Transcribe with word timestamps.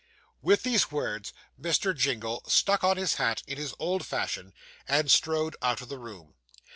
With 0.41 0.63
these 0.63 0.91
words, 0.91 1.31
Mr. 1.61 1.95
Jingle 1.95 2.43
stuck 2.47 2.83
on 2.83 2.97
his 2.97 3.17
hat 3.17 3.43
in 3.45 3.59
his 3.59 3.75
old 3.77 4.03
fashion, 4.03 4.51
and 4.87 5.11
strode 5.11 5.55
out 5.61 5.79
of 5.81 5.89
the 5.89 5.99
room. 5.99 6.33